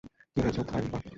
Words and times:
কী 0.33 0.39
হয়েছে, 0.41 0.61
থালাইভা? 0.63 0.97